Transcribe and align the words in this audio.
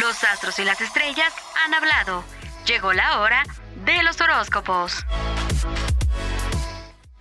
Los 0.00 0.24
astros 0.24 0.58
y 0.58 0.64
las 0.64 0.80
estrellas 0.80 1.34
han 1.66 1.74
hablado. 1.74 2.24
Llegó 2.66 2.94
la 2.94 3.20
hora 3.20 3.42
de 3.84 4.02
los 4.02 4.18
horóscopos. 4.22 4.94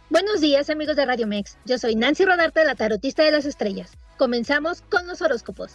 Buenos 0.09 0.39
días 0.39 0.69
amigos 0.69 0.95
de 0.95 1.05
Radio 1.05 1.27
Mex. 1.27 1.57
Yo 1.65 1.77
soy 1.77 1.95
Nancy 1.95 2.23
Rodarte, 2.23 2.63
la 2.63 2.75
tarotista 2.75 3.23
de 3.23 3.31
las 3.31 3.43
estrellas. 3.43 3.91
Comenzamos 4.17 4.83
con 4.83 5.05
los 5.05 5.21
horóscopos. 5.21 5.73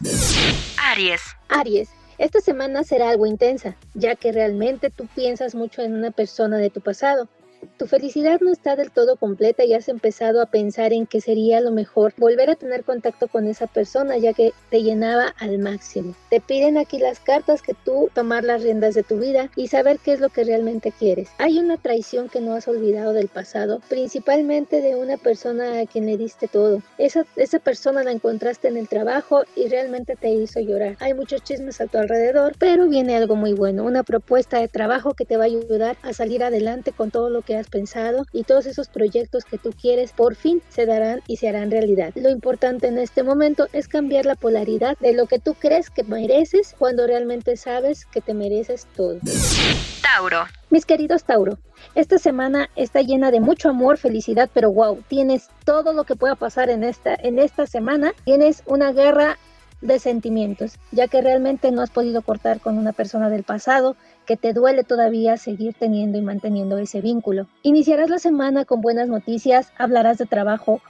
Aries. 0.91 1.21
Aries, 1.51 1.91
esta 2.17 2.41
semana 2.41 2.83
será 2.83 3.11
algo 3.11 3.27
intensa, 3.27 3.77
ya 3.93 4.17
que 4.17 4.33
realmente 4.33 4.89
tú 4.89 5.07
piensas 5.15 5.55
mucho 5.55 5.83
en 5.83 5.93
una 5.93 6.13
persona 6.13 6.57
de 6.57 6.71
tu 6.71 6.81
pasado. 6.81 7.29
Tu 7.77 7.87
felicidad 7.87 8.41
no 8.41 8.53
está 8.53 8.75
del 8.75 8.91
todo 8.91 9.17
completa 9.17 9.65
y 9.65 9.75
has 9.75 9.89
empezado 9.89 10.41
a 10.41 10.47
pensar 10.47 10.93
en 10.93 11.07
que 11.07 11.21
sería 11.21 11.61
lo 11.61 11.71
mejor 11.71 12.15
volver 12.17 12.51
a 12.51 12.55
tener 12.55 12.85
contacto 12.85 13.29
con 13.29 13.47
esa 13.47 13.67
persona 13.67 14.17
ya 14.17 14.33
que 14.33 14.53
te 14.71 14.83
llenaba 14.83 15.35
al 15.39 15.59
máximo. 15.59 16.15
Te 16.31 16.41
piden 16.41 16.79
aquí 16.79 16.99
las 16.99 17.21
cartas 17.21 17.63
que 17.63 17.75
tú 17.75 18.11
tomar 18.15 18.45
las 18.45 18.63
riendas 18.63 18.95
de 18.95 19.03
tu 19.03 19.19
vida 19.19 19.51
y 19.57 19.69
saber 19.69 19.99
qué 19.99 20.13
es 20.13 20.21
lo 20.21 20.31
que 20.31 20.45
realmente 20.45 20.93
quieres. 20.93 21.29
Hay 21.39 21.59
una 21.59 21.77
traición 21.77 22.29
que 22.29 22.41
no 22.41 22.55
has 22.55 22.67
olvidado 22.67 23.13
del 23.13 23.29
pasado, 23.29 23.81
principalmente 23.89 24.81
de 24.81 24.97
una 24.97 25.17
persona 25.17 25.81
a 25.81 25.87
quien 25.87 26.07
le 26.07 26.17
diste 26.17 26.49
todo. 26.49 26.83
Esa, 26.99 27.25
esa 27.37 27.59
persona 27.59 28.03
la 28.03 28.13
encontraste 28.13 28.69
en 28.69 28.77
el 28.77 28.89
trabajo 28.89 29.43
y 29.55 29.69
realmente 29.69 30.17
te 30.17 30.31
hizo 30.31 30.61
llorar. 30.61 30.97
Hay 31.01 31.15
muchos 31.15 31.43
chismes 31.43 31.81
a 31.81 31.87
tu 31.87 31.99
alrededor, 31.99 32.55
pero 32.59 32.89
viene 32.89 33.17
algo 33.17 33.37
muy 33.37 33.53
bueno, 33.53 33.85
una 33.85 34.03
propuesta 34.03 34.61
de 34.61 34.69
trabajo 34.69 35.15
que 35.15 35.25
te 35.25 35.37
va 35.37 35.45
a 35.45 35.47
ayudar 35.47 35.97
a 36.03 36.13
salir 36.13 36.43
adelante 36.43 36.93
con 36.93 37.11
todo 37.11 37.31
lo 37.31 37.43
que 37.47 37.57
has 37.57 37.69
pensado 37.69 38.27
y 38.33 38.45
todos 38.45 38.67
esos 38.67 38.89
proyectos 38.89 39.47
que 39.47 39.57
tú 39.57 39.71
quieres 39.71 40.13
por 40.13 40.35
fin 40.35 40.63
se 40.69 40.85
darán 40.85 41.23
y 41.27 41.39
se 41.39 41.49
harán 41.49 41.71
realidad. 41.71 42.13
Lo 42.17 42.29
importante 42.29 42.89
en 42.89 42.99
este 42.99 43.23
momento 43.23 43.69
es 43.73 43.89
cambiar 43.89 44.27
la 44.27 44.35
polaridad 44.35 44.99
de 44.99 45.15
lo 45.15 45.27
que 45.27 45.39
tú 45.39 45.55
crees 45.55 45.89
que 45.89 46.03
mereces 46.05 46.75
cuando 46.79 47.07
realmente 47.07 47.57
sabes 47.57 48.05
que 48.05 48.21
te 48.21 48.35
mereces 48.35 48.87
todo. 48.95 49.19
Tauro. 50.03 50.45
Mis 50.69 50.85
queridos 50.85 51.25
Tauro, 51.25 51.59
esta 51.95 52.19
semana 52.19 52.69
está 52.77 53.01
llena 53.01 53.31
de 53.31 53.41
mucho 53.41 53.71
amor, 53.71 53.97
felicidad, 53.97 54.51
pero 54.53 54.71
wow, 54.73 55.03
tienes 55.09 55.49
todo 55.65 55.93
lo 55.93 56.05
que 56.05 56.17
pueda 56.17 56.35
pasar 56.35 56.69
en 56.69 56.85
esta, 56.85 57.15
en 57.15 57.39
esta 57.39 57.67
semana. 57.67 58.13
Tienes 58.25 58.63
una 58.67 58.93
guerra 58.93 59.39
de 59.81 59.99
sentimientos, 59.99 60.75
ya 60.91 61.07
que 61.09 61.21
realmente 61.21 61.71
no 61.71 61.83
has 61.83 61.91
podido 61.91 62.23
cortar 62.23 62.61
con 62.61 62.79
una 62.79 62.93
persona 62.93 63.29
del 63.31 63.45
pasado, 63.45 63.97
que 64.27 64.37
te 64.37 64.53
duele 64.53 64.85
todavía 64.85 65.37
seguir 65.37 65.75
teniendo 65.79 66.19
y 66.19 66.23
manteniendo 66.23 66.77
ese 66.79 67.01
vínculo. 67.01 67.47
Iniciarás 67.63 68.11
la 68.11 68.19
semana 68.19 68.65
con 68.65 68.81
buenas 68.81 69.09
noticias, 69.09 69.73
hablarás 69.79 70.19
de 70.19 70.27
trabajo, 70.27 70.81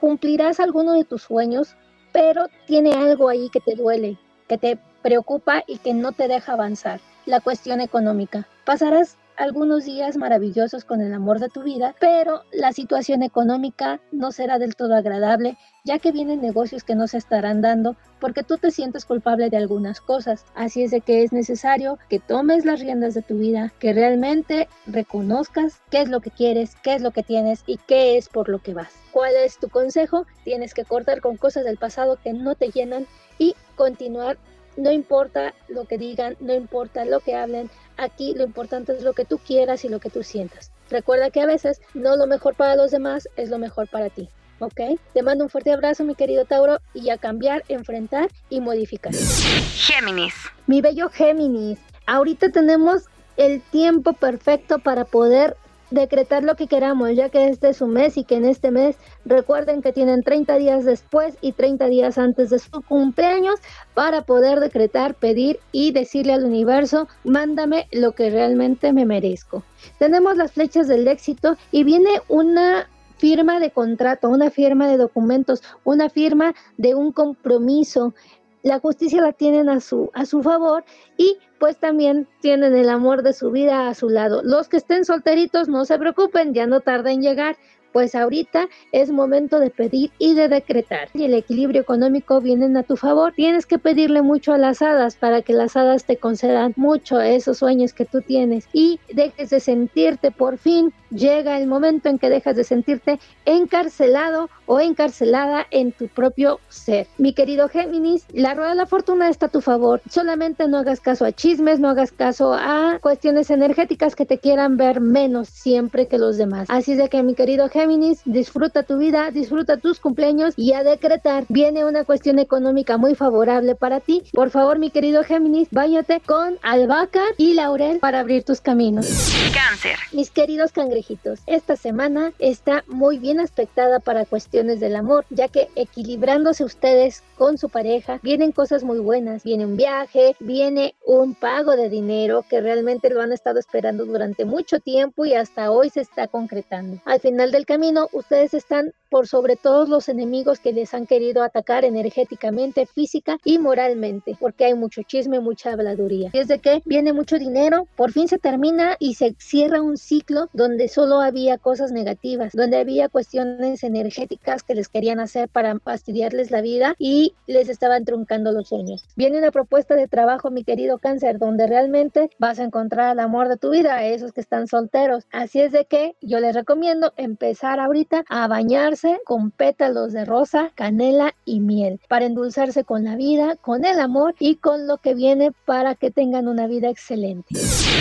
cumplirás 0.00 0.60
alguno 0.60 0.92
de 0.92 1.04
tus 1.04 1.22
sueños, 1.22 1.76
pero 2.12 2.46
tiene 2.66 2.92
algo 2.92 3.28
ahí 3.28 3.48
que 3.48 3.60
te 3.60 3.74
duele, 3.74 4.18
que 4.46 4.58
te 4.58 4.78
preocupa 5.02 5.64
y 5.66 5.78
que 5.78 5.94
no 5.94 6.12
te 6.12 6.28
deja 6.28 6.52
avanzar. 6.52 7.00
La 7.26 7.40
cuestión 7.40 7.80
económica. 7.80 8.46
Pasarás 8.66 9.16
algunos 9.36 9.84
días 9.84 10.16
maravillosos 10.16 10.84
con 10.84 11.00
el 11.00 11.12
amor 11.12 11.40
de 11.40 11.48
tu 11.48 11.62
vida, 11.62 11.94
pero 12.00 12.42
la 12.52 12.72
situación 12.72 13.22
económica 13.22 14.00
no 14.12 14.32
será 14.32 14.58
del 14.58 14.76
todo 14.76 14.94
agradable, 14.94 15.56
ya 15.84 15.98
que 15.98 16.12
vienen 16.12 16.40
negocios 16.40 16.84
que 16.84 16.94
no 16.94 17.06
se 17.08 17.18
estarán 17.18 17.60
dando 17.60 17.96
porque 18.20 18.42
tú 18.42 18.56
te 18.56 18.70
sientes 18.70 19.04
culpable 19.04 19.50
de 19.50 19.56
algunas 19.56 20.00
cosas. 20.00 20.46
Así 20.54 20.82
es 20.82 20.90
de 20.90 21.00
que 21.00 21.22
es 21.22 21.32
necesario 21.32 21.98
que 22.08 22.20
tomes 22.20 22.64
las 22.64 22.80
riendas 22.80 23.14
de 23.14 23.22
tu 23.22 23.36
vida, 23.36 23.72
que 23.78 23.92
realmente 23.92 24.68
reconozcas 24.86 25.82
qué 25.90 26.00
es 26.00 26.08
lo 26.08 26.20
que 26.20 26.30
quieres, 26.30 26.76
qué 26.82 26.94
es 26.94 27.02
lo 27.02 27.10
que 27.10 27.22
tienes 27.22 27.64
y 27.66 27.76
qué 27.76 28.16
es 28.16 28.28
por 28.28 28.48
lo 28.48 28.60
que 28.60 28.74
vas. 28.74 28.92
¿Cuál 29.12 29.34
es 29.36 29.58
tu 29.58 29.68
consejo? 29.68 30.26
Tienes 30.44 30.74
que 30.74 30.84
cortar 30.84 31.20
con 31.20 31.36
cosas 31.36 31.64
del 31.64 31.76
pasado 31.76 32.18
que 32.22 32.32
no 32.32 32.54
te 32.54 32.70
llenan 32.70 33.06
y 33.38 33.54
continuar 33.76 34.38
no 34.76 34.90
importa 34.92 35.54
lo 35.68 35.84
que 35.84 35.98
digan, 35.98 36.36
no 36.40 36.54
importa 36.54 37.04
lo 37.04 37.20
que 37.20 37.34
hablen, 37.34 37.70
aquí 37.96 38.34
lo 38.34 38.44
importante 38.44 38.92
es 38.92 39.02
lo 39.02 39.12
que 39.12 39.24
tú 39.24 39.38
quieras 39.38 39.84
y 39.84 39.88
lo 39.88 40.00
que 40.00 40.10
tú 40.10 40.22
sientas. 40.22 40.70
Recuerda 40.90 41.30
que 41.30 41.40
a 41.40 41.46
veces 41.46 41.80
no 41.94 42.16
lo 42.16 42.26
mejor 42.26 42.54
para 42.54 42.76
los 42.76 42.90
demás 42.90 43.28
es 43.36 43.50
lo 43.50 43.58
mejor 43.58 43.88
para 43.88 44.10
ti. 44.10 44.28
¿Ok? 44.60 44.80
Te 45.12 45.22
mando 45.22 45.44
un 45.44 45.50
fuerte 45.50 45.72
abrazo, 45.72 46.04
mi 46.04 46.14
querido 46.14 46.44
Tauro, 46.44 46.78
y 46.94 47.10
a 47.10 47.18
cambiar, 47.18 47.64
enfrentar 47.68 48.28
y 48.50 48.60
modificar. 48.60 49.12
Géminis. 49.12 50.34
Mi 50.66 50.80
bello 50.80 51.08
Géminis, 51.08 51.78
ahorita 52.06 52.50
tenemos 52.50 53.04
el 53.36 53.60
tiempo 53.60 54.12
perfecto 54.12 54.78
para 54.78 55.04
poder 55.04 55.56
decretar 55.90 56.42
lo 56.42 56.56
que 56.56 56.66
queramos, 56.66 57.14
ya 57.14 57.28
que 57.28 57.48
este 57.48 57.70
es 57.70 57.78
su 57.78 57.86
mes 57.86 58.16
y 58.16 58.24
que 58.24 58.36
en 58.36 58.44
este 58.44 58.70
mes 58.70 58.96
recuerden 59.24 59.82
que 59.82 59.92
tienen 59.92 60.22
30 60.22 60.56
días 60.56 60.84
después 60.84 61.36
y 61.40 61.52
30 61.52 61.86
días 61.86 62.18
antes 62.18 62.50
de 62.50 62.58
su 62.58 62.82
cumpleaños 62.82 63.60
para 63.94 64.22
poder 64.22 64.60
decretar, 64.60 65.14
pedir 65.14 65.60
y 65.72 65.92
decirle 65.92 66.32
al 66.32 66.44
universo, 66.44 67.08
mándame 67.24 67.88
lo 67.92 68.12
que 68.12 68.30
realmente 68.30 68.92
me 68.92 69.04
merezco. 69.04 69.62
Tenemos 69.98 70.36
las 70.36 70.52
flechas 70.52 70.88
del 70.88 71.06
éxito 71.06 71.56
y 71.70 71.84
viene 71.84 72.20
una 72.28 72.88
firma 73.16 73.60
de 73.60 73.70
contrato, 73.70 74.28
una 74.28 74.50
firma 74.50 74.88
de 74.88 74.96
documentos, 74.96 75.62
una 75.84 76.08
firma 76.10 76.54
de 76.76 76.94
un 76.94 77.12
compromiso. 77.12 78.14
La 78.64 78.80
justicia 78.80 79.20
la 79.20 79.32
tienen 79.32 79.68
a 79.68 79.78
su, 79.80 80.10
a 80.14 80.24
su 80.24 80.42
favor 80.42 80.84
y 81.18 81.36
pues 81.60 81.76
también 81.76 82.26
tienen 82.40 82.74
el 82.74 82.88
amor 82.88 83.22
de 83.22 83.34
su 83.34 83.50
vida 83.50 83.88
a 83.88 83.94
su 83.94 84.08
lado. 84.08 84.42
Los 84.42 84.68
que 84.68 84.78
estén 84.78 85.04
solteritos, 85.04 85.68
no 85.68 85.84
se 85.84 85.98
preocupen, 85.98 86.54
ya 86.54 86.66
no 86.66 86.80
tarda 86.80 87.12
en 87.12 87.20
llegar, 87.20 87.56
pues 87.94 88.16
ahorita 88.16 88.68
es 88.90 89.12
momento 89.12 89.60
de 89.60 89.70
pedir 89.70 90.10
y 90.18 90.34
de 90.34 90.48
decretar. 90.48 91.08
Y 91.14 91.24
el 91.26 91.34
equilibrio 91.34 91.80
económico 91.80 92.40
vienen 92.40 92.76
a 92.76 92.82
tu 92.82 92.96
favor. 92.96 93.32
Tienes 93.36 93.66
que 93.66 93.78
pedirle 93.78 94.20
mucho 94.20 94.52
a 94.52 94.58
las 94.58 94.82
hadas 94.82 95.14
para 95.14 95.42
que 95.42 95.52
las 95.52 95.76
hadas 95.76 96.04
te 96.04 96.16
concedan 96.16 96.74
mucho 96.74 97.20
esos 97.20 97.58
sueños 97.58 97.94
que 97.94 98.04
tú 98.04 98.20
tienes 98.20 98.66
y 98.72 98.98
dejes 99.12 99.50
de 99.50 99.60
sentirte 99.60 100.32
por 100.32 100.58
fin. 100.58 100.92
Llega 101.10 101.56
el 101.56 101.68
momento 101.68 102.08
en 102.08 102.18
que 102.18 102.28
dejas 102.28 102.56
de 102.56 102.64
sentirte 102.64 103.20
encarcelado 103.44 104.50
o 104.66 104.80
encarcelada 104.80 105.64
en 105.70 105.92
tu 105.92 106.08
propio 106.08 106.58
ser. 106.68 107.06
Mi 107.18 107.32
querido 107.32 107.68
Géminis, 107.68 108.26
la 108.32 108.54
rueda 108.54 108.70
de 108.70 108.74
la 108.74 108.86
fortuna 108.86 109.28
está 109.28 109.46
a 109.46 109.50
tu 109.50 109.60
favor. 109.60 110.02
Solamente 110.10 110.66
no 110.66 110.78
hagas 110.78 111.00
caso 111.00 111.24
a 111.24 111.30
chismes, 111.30 111.78
no 111.78 111.90
hagas 111.90 112.10
caso 112.10 112.54
a 112.54 112.98
cuestiones 113.00 113.50
energéticas 113.50 114.16
que 114.16 114.26
te 114.26 114.38
quieran 114.38 114.76
ver 114.76 115.00
menos 115.00 115.48
siempre 115.48 116.08
que 116.08 116.18
los 116.18 116.36
demás. 116.36 116.66
Así 116.68 116.96
de 116.96 117.08
que 117.08 117.22
mi 117.22 117.36
querido 117.36 117.68
Géminis, 117.68 117.83
disfruta 118.24 118.82
tu 118.82 118.98
vida, 118.98 119.30
disfruta 119.30 119.76
tus 119.76 120.00
cumpleaños 120.00 120.54
y 120.56 120.72
a 120.72 120.82
decretar. 120.82 121.44
Viene 121.48 121.84
una 121.84 122.04
cuestión 122.04 122.38
económica 122.38 122.96
muy 122.96 123.14
favorable 123.14 123.74
para 123.74 124.00
ti. 124.00 124.22
Por 124.32 124.50
favor, 124.50 124.78
mi 124.78 124.90
querido 124.90 125.22
Géminis, 125.24 125.68
váyate 125.70 126.20
con 126.20 126.58
albahaca 126.62 127.22
y 127.36 127.54
laurel 127.54 127.98
para 127.98 128.20
abrir 128.20 128.44
tus 128.44 128.60
caminos. 128.60 129.06
Cáncer. 129.52 129.96
Mis 130.12 130.30
queridos 130.30 130.72
cangrejitos, 130.72 131.40
esta 131.46 131.76
semana 131.76 132.32
está 132.38 132.84
muy 132.88 133.18
bien 133.18 133.40
aspectada 133.40 134.00
para 134.00 134.24
cuestiones 134.24 134.80
del 134.80 134.96
amor, 134.96 135.26
ya 135.30 135.48
que 135.48 135.68
equilibrándose 135.76 136.64
ustedes 136.64 137.22
con 137.36 137.58
su 137.58 137.68
pareja, 137.68 138.20
vienen 138.22 138.52
cosas 138.52 138.84
muy 138.84 138.98
buenas. 138.98 139.44
Viene 139.44 139.66
un 139.66 139.76
viaje, 139.76 140.36
viene 140.40 140.94
un 141.06 141.34
pago 141.34 141.76
de 141.76 141.88
dinero 141.88 142.44
que 142.48 142.60
realmente 142.60 143.10
lo 143.10 143.20
han 143.20 143.32
estado 143.32 143.58
esperando 143.58 144.04
durante 144.04 144.44
mucho 144.44 144.80
tiempo 144.80 145.24
y 145.24 145.34
hasta 145.34 145.70
hoy 145.70 145.90
se 145.90 146.00
está 146.00 146.28
concretando. 146.28 147.00
Al 147.04 147.20
final 147.20 147.50
del 147.52 147.66
camino, 147.74 148.08
ustedes 148.12 148.54
están 148.54 148.92
por 149.10 149.26
sobre 149.28 149.54
todos 149.54 149.88
los 149.88 150.08
enemigos 150.08 150.58
que 150.58 150.72
les 150.72 150.92
han 150.92 151.06
querido 151.06 151.42
atacar 151.44 151.84
energéticamente, 151.84 152.84
física 152.84 153.38
y 153.44 153.58
moralmente, 153.58 154.36
porque 154.40 154.64
hay 154.64 154.74
mucho 154.74 155.02
chisme, 155.02 155.38
mucha 155.38 155.72
habladuría. 155.72 156.30
Y 156.32 156.38
es 156.38 156.48
de 156.48 156.58
que 156.58 156.82
viene 156.84 157.12
mucho 157.12 157.38
dinero, 157.38 157.86
por 157.96 158.10
fin 158.10 158.26
se 158.26 158.38
termina 158.38 158.96
y 158.98 159.14
se 159.14 159.34
cierra 159.38 159.82
un 159.82 159.96
ciclo 159.96 160.48
donde 160.52 160.88
solo 160.88 161.20
había 161.20 161.58
cosas 161.58 161.92
negativas, 161.92 162.52
donde 162.54 162.76
había 162.76 163.08
cuestiones 163.08 163.84
energéticas 163.84 164.62
que 164.62 164.74
les 164.74 164.88
querían 164.88 165.20
hacer 165.20 165.48
para 165.48 165.78
fastidiarles 165.78 166.50
la 166.50 166.60
vida 166.60 166.94
y 166.98 167.34
les 167.46 167.68
estaban 167.68 168.04
truncando 168.04 168.50
los 168.50 168.68
sueños. 168.68 169.04
Viene 169.14 169.38
una 169.38 169.52
propuesta 169.52 169.94
de 169.94 170.08
trabajo, 170.08 170.50
mi 170.50 170.64
querido 170.64 170.98
cáncer, 170.98 171.38
donde 171.38 171.66
realmente 171.66 172.30
vas 172.38 172.58
a 172.58 172.64
encontrar 172.64 173.12
el 173.12 173.20
amor 173.20 173.48
de 173.48 173.56
tu 173.56 173.70
vida, 173.70 173.94
a 173.96 174.06
esos 174.06 174.32
que 174.32 174.40
están 174.40 174.66
solteros. 174.66 175.24
Así 175.30 175.60
es 175.60 175.70
de 175.70 175.84
que 175.84 176.16
yo 176.20 176.40
les 176.40 176.54
recomiendo 176.54 177.12
empezar 177.16 177.63
ahorita 177.64 178.24
a 178.28 178.46
bañarse 178.46 179.20
con 179.24 179.50
pétalos 179.50 180.12
de 180.12 180.24
rosa, 180.24 180.70
canela 180.74 181.34
y 181.44 181.60
miel, 181.60 182.00
para 182.08 182.26
endulzarse 182.26 182.84
con 182.84 183.04
la 183.04 183.16
vida, 183.16 183.56
con 183.56 183.84
el 183.84 183.98
amor 184.00 184.34
y 184.38 184.56
con 184.56 184.86
lo 184.86 184.98
que 184.98 185.14
viene 185.14 185.52
para 185.64 185.94
que 185.94 186.10
tengan 186.10 186.48
una 186.48 186.66
vida 186.66 186.88
excelente. 186.90 187.54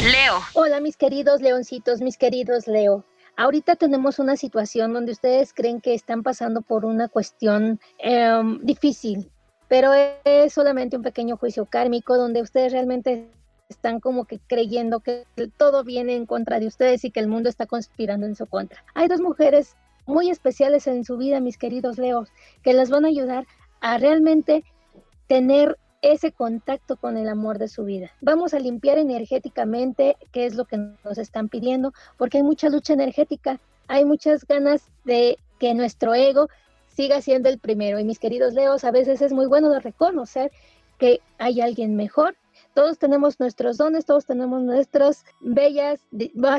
Leo. 0.04 0.40
Hola 0.54 0.80
mis 0.80 0.98
queridos 0.98 1.42
leoncitos, 1.42 2.02
mis 2.02 2.18
queridos 2.18 2.68
Leo. 2.68 3.06
Ahorita 3.36 3.76
tenemos 3.76 4.20
una 4.20 4.36
situación 4.36 4.94
donde 4.94 5.14
ustedes 5.14 5.54
creen 5.54 5.82
que 5.82 5.94
están 5.94 6.22
pasando 6.22 6.62
por 6.62 6.86
una 6.86 7.08
cuestión 7.08 7.80
em, 7.98 8.60
difícil, 8.62 9.32
pero 9.68 9.92
es 10.24 10.54
solamente 10.54 10.98
un 10.98 11.04
pequeño 11.04 11.38
juicio 11.38 11.66
kármico 11.66 12.16
donde 12.16 12.42
ustedes 12.42 12.74
realmente 12.74 13.32
están 13.74 14.00
como 14.00 14.26
que 14.26 14.40
creyendo 14.40 15.02
que 15.02 15.26
todo 15.58 15.84
viene 15.84 16.16
en 16.16 16.26
contra 16.26 16.60
de 16.60 16.68
ustedes 16.68 17.04
y 17.04 17.12
que 17.12 17.20
el 17.20 17.28
mundo 17.28 17.50
está 17.50 17.66
conspirando 17.66 18.26
en 18.26 18.36
su 18.36 18.46
contra. 18.46 18.84
Hay 18.94 19.08
dos 19.08 19.20
mujeres 19.20 19.76
muy 20.06 20.30
especiales 20.30 20.88
en 20.88 21.04
su 21.04 21.18
vida, 21.18 21.40
mis 21.40 21.58
queridos 21.58 21.98
Leos, 21.98 22.30
que 22.62 22.74
les 22.74 22.90
van 22.90 23.06
a 23.06 23.10
ayudar 23.10 23.46
a 23.82 23.98
realmente 23.98 24.64
tener 25.28 25.78
ese 26.02 26.32
contacto 26.32 26.98
con 26.98 27.18
el 27.18 27.30
amor 27.30 27.58
de 27.58 27.70
su 27.70 27.86
vida. 27.86 28.12
Vamos 28.22 28.54
a 28.54 28.60
limpiar 28.60 28.98
energéticamente, 28.98 30.18
que 30.32 30.46
es 30.46 30.56
lo 30.56 30.66
que 30.66 30.78
nos 30.78 31.18
están 31.18 31.48
pidiendo, 31.48 31.94
porque 32.18 32.38
hay 32.38 32.44
mucha 32.44 32.70
lucha 32.70 32.94
energética, 32.94 33.60
hay 33.88 34.04
muchas 34.04 34.46
ganas 34.46 34.90
de 35.06 35.38
que 35.60 35.74
nuestro 35.74 36.14
ego 36.14 36.50
siga 36.88 37.22
siendo 37.22 37.50
el 37.50 37.58
primero. 37.58 38.00
Y 38.00 38.04
mis 38.04 38.20
queridos 38.20 38.54
Leos, 38.54 38.84
a 38.84 38.92
veces 38.92 39.22
es 39.22 39.32
muy 39.32 39.48
bueno 39.48 39.70
de 39.70 39.80
reconocer 39.80 40.52
que 40.98 41.22
hay 41.38 41.62
alguien 41.62 41.96
mejor 41.96 42.36
todos 42.74 42.98
tenemos 42.98 43.40
nuestros 43.40 43.78
dones, 43.78 44.06
todos 44.06 44.26
tenemos 44.26 44.62
nuestras 44.64 45.26
bellas, 45.42 46.00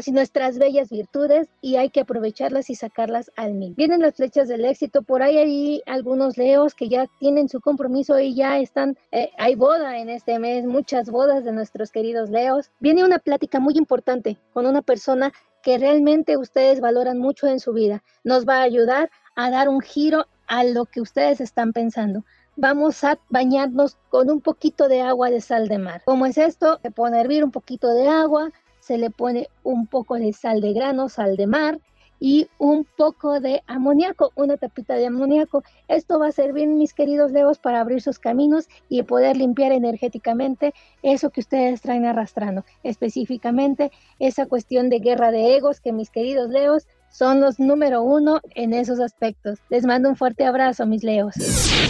nuestras 0.07 0.59
bellas 0.59 0.91
virtudes 0.91 1.49
y 1.61 1.77
hay 1.77 1.91
que 1.91 2.01
aprovecharlas 2.01 2.71
y 2.71 2.75
sacarlas 2.75 3.31
al 3.37 3.55
mil. 3.55 3.75
Vienen 3.75 4.01
las 4.01 4.15
flechas 4.15 4.49
del 4.49 4.65
éxito, 4.65 5.03
por 5.03 5.23
ahí 5.23 5.39
hay 5.39 5.83
algunos 5.87 6.37
leos 6.37 6.75
que 6.75 6.89
ya 6.89 7.07
tienen 7.19 7.49
su 7.49 7.61
compromiso 7.61 8.19
y 8.19 8.35
ya 8.35 8.59
están, 8.59 8.97
eh, 9.13 9.31
hay 9.39 9.55
boda 9.55 9.99
en 9.99 10.09
este 10.09 10.39
mes, 10.39 10.65
muchas 10.65 11.11
bodas 11.11 11.45
de 11.45 11.53
nuestros 11.53 11.91
queridos 11.91 12.31
leos. 12.31 12.71
Viene 12.81 13.05
una 13.05 13.19
plática 13.19 13.61
muy 13.61 13.75
importante 13.77 14.39
con 14.53 14.67
una 14.67 14.83
persona 14.83 15.33
que 15.63 15.79
realmente 15.79 16.37
ustedes 16.37 16.81
valoran 16.81 17.19
mucho 17.19 17.47
en 17.47 17.59
su 17.59 17.73
vida. 17.73 18.03
Nos 18.23 18.47
va 18.47 18.59
a 18.59 18.63
ayudar 18.63 19.11
a 19.35 19.51
dar 19.51 19.69
un 19.69 19.81
giro 19.81 20.27
a 20.47 20.63
lo 20.63 20.85
que 20.85 21.01
ustedes 21.01 21.41
están 21.41 21.73
pensando 21.73 22.25
vamos 22.57 23.03
a 23.05 23.19
bañarnos 23.29 23.97
con 24.09 24.31
un 24.31 24.41
poquito 24.41 24.89
de 24.89 25.01
agua 25.03 25.31
de 25.31 25.41
sal 25.41 25.69
de 25.69 25.79
mar. 25.79 26.03
¿Cómo 26.05 26.27
es 26.27 26.39
esto? 26.39 26.79
Se 26.83 26.91
pone 26.91 27.19
a 27.19 27.21
hervir 27.21 27.45
un 27.45 27.51
poquito 27.51 27.93
de 27.93 28.09
agua, 28.09 28.53
se 28.81 28.99
le 28.99 29.11
pone 29.11 29.49
un 29.63 29.87
poco 29.87 30.15
de 30.15 30.33
sal 30.33 30.61
de 30.61 30.73
grano, 30.73 31.09
sal 31.09 31.37
de 31.37 31.47
mar 31.47 31.81
y 32.21 32.49
un 32.59 32.87
poco 32.97 33.41
de 33.41 33.63
amoníaco, 33.67 34.33
una 34.37 34.57
tapita 34.57 34.95
de 34.95 35.07
amoníaco. 35.07 35.63
Esto 35.89 36.19
va 36.19 36.29
a 36.29 36.33
servir, 36.33 36.69
mis 36.69 36.95
queridos 36.95 37.33
leos, 37.33 37.59
para 37.59 37.81
abrir 37.81 38.01
sus 38.01 38.19
caminos 38.19 38.69
y 38.89 39.03
poder 39.03 39.37
limpiar 39.37 39.73
energéticamente 39.73 40.73
eso 41.03 41.31
que 41.31 41.41
ustedes 41.41 41.83
traen 41.83 42.07
arrastrando. 42.07 42.65
Específicamente 42.83 43.91
esa 44.19 44.47
cuestión 44.47 44.91
de 44.91 45.01
guerra 45.01 45.33
de 45.33 45.57
egos 45.57 45.81
que 45.81 45.93
mis 45.93 46.11
queridos 46.11 46.51
leos 46.51 46.87
son 47.15 47.41
los 47.41 47.61
número 47.61 48.03
uno 48.03 48.41
en 48.57 48.75
esos 48.75 48.99
aspectos. 48.99 49.61
Les 49.69 49.85
mando 49.85 50.09
un 50.09 50.17
fuerte 50.17 50.45
abrazo, 50.45 50.85
mis 50.85 51.05
leos. 51.05 51.35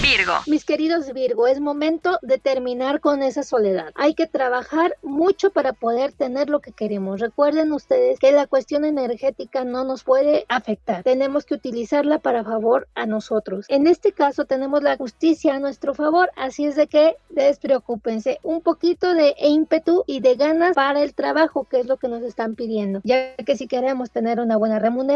Virgo. 0.03 0.35
Mis 0.47 0.67
queridos 0.67 1.11
Virgo, 1.15 1.47
es 1.47 1.61
momento 1.61 2.19
de 2.21 2.37
terminar 2.37 3.00
con 3.00 3.23
esa 3.23 3.43
soledad. 3.43 3.91
Hay 3.94 4.15
que 4.15 4.26
trabajar 4.26 4.97
mucho 5.03 5.50
para 5.50 5.73
poder 5.73 6.12
tener 6.12 6.50
lo 6.50 6.61
que 6.61 6.73
queremos. 6.73 7.21
Recuerden 7.21 7.73
ustedes 7.73 8.19
que 8.19 8.32
la 8.32 8.47
cuestión 8.47 8.85
energética 8.85 9.65
no 9.65 9.85
nos 9.85 10.05
puede 10.05 10.44
afectar. 10.50 11.03
Tenemos 11.05 11.47
que 11.47 11.55
utilizarla 11.55 12.19
para 12.19 12.44
favor 12.44 12.87
a 12.94 13.06
nosotros. 13.06 13.65
En 13.70 13.87
este 13.87 14.12
caso 14.12 14.44
tenemos 14.44 14.82
la 14.82 14.99
justicia 14.99 15.55
a 15.55 15.59
nuestro 15.59 15.94
favor, 15.94 16.31
así 16.37 16.67
es 16.67 16.77
de 16.77 16.87
que 16.87 17.17
despreocúpense. 17.31 18.41
Un 18.43 18.61
poquito 18.61 19.15
de 19.15 19.35
ímpetu 19.38 20.05
y 20.06 20.20
de 20.20 20.35
ganas 20.35 20.75
para 20.75 21.03
el 21.03 21.15
trabajo, 21.15 21.65
que 21.65 21.81
es 21.81 21.87
lo 21.87 21.97
que 21.97 22.09
nos 22.09 22.23
están 22.23 22.56
pidiendo. 22.56 23.00
Ya 23.05 23.35
que 23.37 23.56
si 23.56 23.67
queremos 23.67 24.11
tener 24.11 24.38
una 24.38 24.59
buena 24.59 24.79
remuneración, 24.79 25.14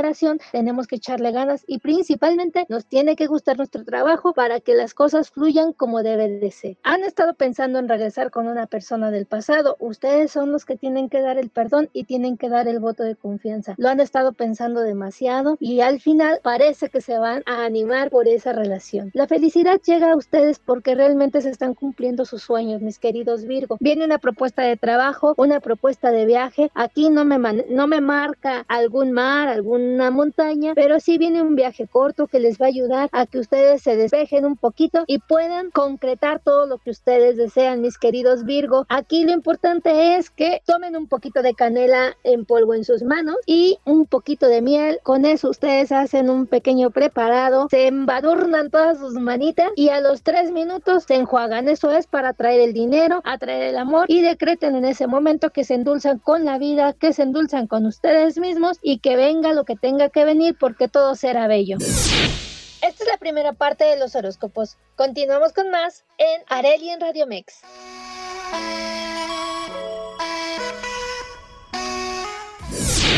tenemos 0.53 0.87
que 0.87 0.97
echarle 0.97 1.33
ganas 1.33 1.65
y 1.67 1.79
principalmente 1.79 2.67
nos 2.69 2.87
tiene 2.87 3.17
que 3.17 3.27
gustar 3.27 3.57
nuestro 3.57 3.85
trabajo 3.85 4.33
para 4.33 4.61
que 4.61 4.75
las 4.75 4.95
cosas 4.95 5.31
fluyan 5.31 5.73
como 5.73 6.03
debe 6.03 6.29
de 6.29 6.51
ser. 6.51 6.77
Han 6.83 7.03
estado 7.03 7.35
pensando 7.35 7.79
en 7.79 7.89
regresar 7.89 8.31
con 8.31 8.47
una 8.47 8.67
persona 8.67 9.11
del 9.11 9.27
pasado, 9.27 9.77
ustedes 9.81 10.31
son 10.31 10.53
los 10.53 10.65
que 10.65 10.77
tienen 10.77 11.09
que 11.09 11.21
dar 11.21 11.39
el 11.39 11.51
perdón 11.51 11.89
y 11.93 12.05
tienen 12.05 12.37
que 12.37 12.49
dar 12.49 12.69
el 12.69 12.81
voto 12.81 13.03
de 13.03 13.17
confianza. 13.17 13.75
Lo 13.77 13.89
han 13.89 14.01
estado 14.01 14.33
pensando 14.33 14.81
demasiado 14.81 15.57
y 15.61 15.81
al 15.81 16.01
final 16.01 16.41
parece 16.43 16.89
que 16.89 17.01
se 17.01 17.19
van 17.19 17.43
a 17.47 17.65
animar 17.65 18.11
por 18.11 18.29
esa 18.29 18.53
relación. 18.53 19.11
La 19.15 19.27
felicidad 19.27 19.81
llega 19.85 20.13
a 20.13 20.17
ustedes 20.17 20.59
porque 20.59 20.95
realmente 20.95 21.41
se 21.41 21.51
están 21.51 21.75
cumpliendo 21.75 22.25
sus 22.25 22.43
sueños, 22.43 22.83
mis 22.83 22.99
queridos 22.99 23.45
Virgo. 23.45 23.77
Viene 23.81 24.05
una 24.05 24.19
propuesta 24.19 24.63
de 24.63 24.77
trabajo, 24.77 25.35
una 25.37 25.61
propuesta 25.61 26.11
de 26.11 26.27
viaje. 26.27 26.71
Aquí 26.75 27.11
no 27.11 27.25
me, 27.25 27.39
no 27.69 27.87
me 27.87 28.01
marca 28.01 28.65
algún 28.69 29.13
mar, 29.13 29.49
algún 29.49 29.88
una 29.95 30.11
montaña, 30.11 30.73
pero 30.75 31.01
sí 31.01 31.19
viene 31.19 31.43
un 31.43 31.55
viaje 31.55 31.87
corto 31.87 32.27
que 32.27 32.41
les 32.41 32.59
va 32.59 32.67
a 32.67 32.69
ayudar 32.69 33.09
a 33.13 33.27
que 33.27 33.39
ustedes 33.39 33.83
se 33.83 33.97
despejen 33.97 34.45
un 34.45 34.57
poquito 34.57 35.05
y 35.07 35.19
puedan 35.19 35.71
concretar 35.71 36.41
todo 36.41 36.67
lo 36.67 36.79
que 36.79 36.91
ustedes 36.91 37.37
desean, 37.37 37.81
mis 37.81 37.99
queridos 37.99 38.45
Virgo. 38.45 38.87
Aquí 38.89 39.25
lo 39.25 39.33
importante 39.33 40.17
es 40.17 40.31
que 40.31 40.63
tomen 40.67 40.97
un 40.97 41.07
poquito 41.07 41.43
de 41.43 41.55
canela 41.55 42.17
en 42.25 42.45
polvo 42.45 42.75
en 42.75 42.85
sus 42.85 43.03
manos 43.03 43.37
y 43.47 43.79
un 43.85 44.07
poquito 44.07 44.47
de 44.47 44.63
miel. 44.63 45.01
Con 45.03 45.25
eso 45.25 45.51
ustedes 45.51 45.93
hacen 45.93 46.31
un 46.31 46.47
pequeño 46.47 46.91
preparado, 46.91 47.69
se 47.71 47.87
embadurnan 47.87 48.71
todas 48.71 48.99
sus 48.99 49.15
manitas 49.15 49.71
y 49.77 49.89
a 49.89 50.01
los 50.01 50.23
tres 50.23 50.51
minutos 50.51 51.05
se 51.05 51.17
enjuagan. 51.17 51.69
Eso 51.69 51.91
es 51.93 52.07
para 52.07 52.33
traer 52.33 52.61
el 52.61 52.73
dinero, 52.73 53.21
atraer 53.25 53.71
el 53.71 53.77
amor 53.77 54.07
y 54.09 54.23
decreten 54.23 54.77
en 54.77 54.85
ese 54.85 55.07
momento 55.07 55.51
que 55.51 55.65
se 55.65 55.75
endulzan 55.75 56.19
con 56.19 56.45
la 56.45 56.59
vida, 56.59 56.93
que 56.93 57.13
se 57.13 57.23
endulzan 57.23 57.67
con 57.67 57.87
ustedes 57.87 58.39
mismos 58.39 58.79
y 58.83 58.99
que 58.99 59.17
venga 59.17 59.53
lo 59.53 59.65
que 59.69 59.77
tenga 59.77 60.09
que 60.09 60.25
venir 60.25 60.57
porque 60.59 60.89
todo 60.89 61.15
será 61.15 61.47
bello. 61.47 61.77
Esta 61.77 63.05
es 63.05 63.07
la 63.07 63.19
primera 63.19 63.53
parte 63.53 63.85
de 63.85 63.99
los 63.99 64.17
horóscopos. 64.17 64.79
Continuamos 64.97 65.53
con 65.53 65.71
más 65.71 66.07
en 66.17 66.43
Areli 66.49 66.89
en 66.89 67.01
Radio 67.01 67.27
Mex. 67.27 67.61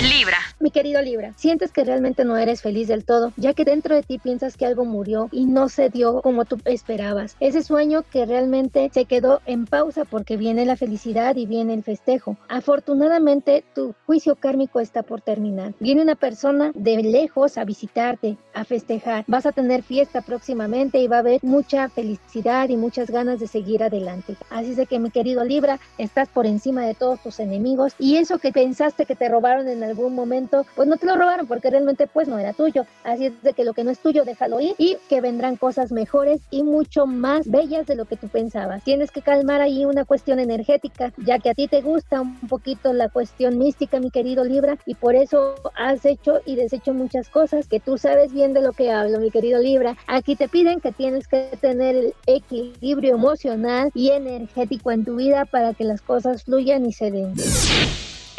Libra. 0.02 0.38
Mi 0.60 0.70
querido 0.70 1.02
Libra, 1.02 1.34
sientes 1.36 1.72
que 1.72 1.84
realmente 1.84 2.24
no 2.24 2.36
eres 2.36 2.62
feliz 2.62 2.88
del 2.88 3.04
todo, 3.04 3.32
ya 3.36 3.52
que 3.52 3.64
dentro 3.64 3.94
de 3.94 4.02
ti 4.02 4.18
piensas 4.18 4.56
que 4.56 4.64
algo 4.64 4.86
murió 4.86 5.28
y 5.30 5.44
no 5.44 5.68
se 5.68 5.90
dio 5.90 6.22
como 6.22 6.46
tú 6.46 6.58
esperabas. 6.64 7.36
Ese 7.40 7.62
sueño 7.62 8.02
que 8.10 8.24
realmente 8.24 8.90
se 8.94 9.04
quedó 9.04 9.42
en 9.44 9.66
pausa 9.66 10.06
porque 10.06 10.38
viene 10.38 10.64
la 10.64 10.76
felicidad 10.76 11.36
y 11.36 11.44
viene 11.44 11.74
el 11.74 11.82
festejo. 11.82 12.38
Afortunadamente, 12.48 13.62
tu 13.74 13.94
juicio 14.06 14.36
kármico 14.36 14.80
está 14.80 15.02
por 15.02 15.20
terminar. 15.20 15.74
Viene 15.80 16.02
una 16.02 16.14
persona 16.14 16.72
de 16.74 17.02
lejos 17.02 17.58
a 17.58 17.64
visitarte, 17.64 18.38
a 18.54 18.64
festejar. 18.64 19.24
Vas 19.26 19.44
a 19.44 19.52
tener 19.52 19.82
fiesta 19.82 20.22
próximamente 20.22 20.98
y 20.98 21.08
va 21.08 21.16
a 21.16 21.20
haber 21.20 21.40
mucha 21.42 21.88
felicidad 21.90 22.70
y 22.70 22.76
muchas 22.76 23.10
ganas 23.10 23.38
de 23.38 23.46
seguir 23.46 23.82
adelante. 23.82 24.36
Así 24.48 24.74
es 24.78 24.88
que 24.88 24.98
mi 24.98 25.10
querido 25.10 25.44
Libra, 25.44 25.78
estás 25.98 26.28
por 26.28 26.46
encima 26.46 26.86
de 26.86 26.94
todos 26.94 27.22
tus 27.22 27.38
enemigos 27.38 27.94
y 27.98 28.16
eso 28.16 28.38
que 28.38 28.52
pensaste 28.52 29.04
que 29.04 29.14
te 29.14 29.28
robaron 29.28 29.68
en 29.68 29.89
algún 29.90 30.14
momento, 30.14 30.64
pues 30.74 30.88
no 30.88 30.96
te 30.96 31.06
lo 31.06 31.16
robaron 31.16 31.46
porque 31.46 31.70
realmente 31.70 32.06
pues 32.06 32.28
no 32.28 32.38
era 32.38 32.52
tuyo. 32.52 32.86
Así 33.04 33.26
es 33.26 33.42
de 33.42 33.52
que 33.52 33.64
lo 33.64 33.74
que 33.74 33.84
no 33.84 33.90
es 33.90 33.98
tuyo, 33.98 34.24
déjalo 34.24 34.60
ir 34.60 34.74
y 34.78 34.96
que 35.08 35.20
vendrán 35.20 35.56
cosas 35.56 35.92
mejores 35.92 36.40
y 36.50 36.62
mucho 36.62 37.06
más 37.06 37.48
bellas 37.48 37.86
de 37.86 37.96
lo 37.96 38.04
que 38.04 38.16
tú 38.16 38.28
pensabas. 38.28 38.82
Tienes 38.84 39.10
que 39.10 39.22
calmar 39.22 39.60
ahí 39.60 39.84
una 39.84 40.04
cuestión 40.04 40.38
energética, 40.38 41.12
ya 41.18 41.38
que 41.38 41.50
a 41.50 41.54
ti 41.54 41.68
te 41.68 41.82
gusta 41.82 42.20
un 42.20 42.48
poquito 42.48 42.92
la 42.92 43.08
cuestión 43.08 43.58
mística, 43.58 44.00
mi 44.00 44.10
querido 44.10 44.44
Libra, 44.44 44.78
y 44.86 44.94
por 44.94 45.14
eso 45.14 45.54
has 45.76 46.04
hecho 46.04 46.40
y 46.44 46.56
deshecho 46.56 46.94
muchas 46.94 47.28
cosas 47.28 47.66
que 47.68 47.80
tú 47.80 47.98
sabes 47.98 48.32
bien 48.32 48.52
de 48.52 48.62
lo 48.62 48.72
que 48.72 48.90
hablo, 48.90 49.18
mi 49.20 49.30
querido 49.30 49.60
Libra. 49.60 49.96
Aquí 50.06 50.36
te 50.36 50.48
piden 50.48 50.80
que 50.80 50.92
tienes 50.92 51.28
que 51.28 51.50
tener 51.60 51.96
el 51.96 52.14
equilibrio 52.26 53.14
emocional 53.14 53.90
y 53.94 54.10
energético 54.10 54.90
en 54.90 55.04
tu 55.04 55.16
vida 55.16 55.44
para 55.44 55.74
que 55.74 55.84
las 55.84 56.02
cosas 56.02 56.44
fluyan 56.44 56.86
y 56.86 56.92
se 56.92 57.10
den. 57.10 57.34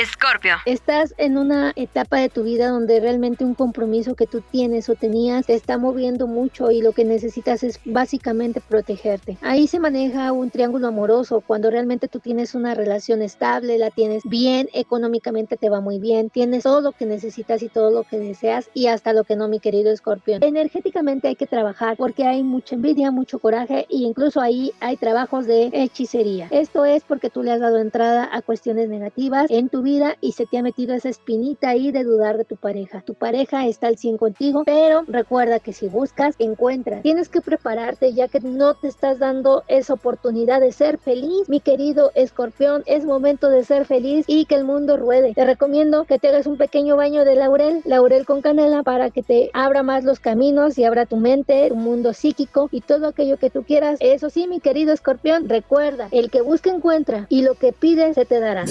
Escorpio. 0.01 0.55
Estás 0.65 1.13
en 1.19 1.37
una 1.37 1.73
etapa 1.75 2.17
de 2.17 2.27
tu 2.27 2.41
vida 2.41 2.69
donde 2.69 2.99
realmente 2.99 3.45
un 3.45 3.53
compromiso 3.53 4.15
que 4.15 4.25
tú 4.25 4.41
tienes 4.41 4.89
o 4.89 4.95
tenías 4.95 5.45
te 5.45 5.53
está 5.53 5.77
moviendo 5.77 6.25
mucho 6.25 6.71
y 6.71 6.81
lo 6.81 6.91
que 6.91 7.05
necesitas 7.05 7.61
es 7.61 7.79
básicamente 7.85 8.61
protegerte. 8.67 9.37
Ahí 9.41 9.67
se 9.67 9.79
maneja 9.79 10.31
un 10.31 10.49
triángulo 10.49 10.87
amoroso 10.87 11.43
cuando 11.45 11.69
realmente 11.69 12.07
tú 12.07 12.19
tienes 12.19 12.55
una 12.55 12.73
relación 12.73 13.21
estable, 13.21 13.77
la 13.77 13.91
tienes 13.91 14.23
bien, 14.25 14.69
económicamente 14.73 15.55
te 15.55 15.69
va 15.69 15.81
muy 15.81 15.99
bien, 15.99 16.31
tienes 16.31 16.63
todo 16.63 16.81
lo 16.81 16.93
que 16.93 17.05
necesitas 17.05 17.61
y 17.61 17.69
todo 17.69 17.91
lo 17.91 18.01
que 18.01 18.17
deseas 18.17 18.71
y 18.73 18.87
hasta 18.87 19.13
lo 19.13 19.23
que 19.23 19.35
no, 19.35 19.47
mi 19.49 19.59
querido 19.59 19.91
escorpión. 19.91 20.43
Energéticamente 20.43 21.27
hay 21.27 21.35
que 21.35 21.45
trabajar 21.45 21.95
porque 21.95 22.25
hay 22.25 22.41
mucha 22.41 22.73
envidia, 22.73 23.11
mucho 23.11 23.37
coraje 23.37 23.85
e 23.87 23.97
incluso 23.97 24.41
ahí 24.41 24.71
hay 24.79 24.97
trabajos 24.97 25.45
de 25.45 25.69
hechicería. 25.71 26.47
Esto 26.49 26.85
es 26.85 27.03
porque 27.03 27.29
tú 27.29 27.43
le 27.43 27.51
has 27.51 27.59
dado 27.59 27.77
entrada 27.77 28.27
a 28.33 28.41
cuestiones 28.41 28.89
negativas 28.89 29.45
en 29.51 29.69
tu 29.69 29.83
vida 29.83 29.90
y 30.21 30.31
se 30.31 30.45
te 30.45 30.57
ha 30.57 30.63
metido 30.63 30.95
esa 30.95 31.09
espinita 31.09 31.69
ahí 31.69 31.91
de 31.91 32.03
dudar 32.03 32.37
de 32.37 32.45
tu 32.45 32.55
pareja. 32.55 33.01
Tu 33.01 33.13
pareja 33.13 33.67
está 33.67 33.87
al 33.87 33.97
100 33.97 34.17
contigo, 34.17 34.63
pero 34.65 35.03
recuerda 35.07 35.59
que 35.59 35.73
si 35.73 35.89
buscas, 35.89 36.35
encuentras. 36.39 37.01
Tienes 37.01 37.27
que 37.27 37.41
prepararte 37.41 38.13
ya 38.13 38.29
que 38.29 38.39
no 38.39 38.75
te 38.75 38.87
estás 38.87 39.19
dando 39.19 39.63
esa 39.67 39.93
oportunidad 39.93 40.61
de 40.61 40.71
ser 40.71 40.97
feliz. 40.97 41.49
Mi 41.49 41.59
querido 41.59 42.11
escorpión, 42.15 42.83
es 42.85 43.05
momento 43.05 43.49
de 43.49 43.65
ser 43.65 43.85
feliz 43.85 44.23
y 44.27 44.45
que 44.45 44.55
el 44.55 44.63
mundo 44.63 44.95
ruede. 44.95 45.33
Te 45.33 45.45
recomiendo 45.45 46.05
que 46.05 46.19
te 46.19 46.29
hagas 46.29 46.47
un 46.47 46.57
pequeño 46.57 46.95
baño 46.95 47.25
de 47.25 47.35
laurel, 47.35 47.81
laurel 47.83 48.25
con 48.25 48.41
canela 48.41 48.83
para 48.83 49.09
que 49.09 49.23
te 49.23 49.49
abra 49.53 49.83
más 49.83 50.05
los 50.05 50.21
caminos 50.21 50.77
y 50.77 50.85
abra 50.85 51.05
tu 51.05 51.17
mente, 51.17 51.67
tu 51.67 51.75
mundo 51.75 52.13
psíquico 52.13 52.69
y 52.71 52.79
todo 52.79 53.07
aquello 53.07 53.35
que 53.37 53.49
tú 53.49 53.63
quieras. 53.63 53.97
Eso 53.99 54.29
sí, 54.29 54.47
mi 54.47 54.61
querido 54.61 54.93
escorpión, 54.93 55.49
recuerda, 55.49 56.07
el 56.11 56.31
que 56.31 56.41
busca 56.41 56.69
encuentra 56.69 57.25
y 57.27 57.41
lo 57.41 57.55
que 57.55 57.73
pide 57.73 58.13
se 58.13 58.25
te 58.25 58.39
dará. 58.39 58.63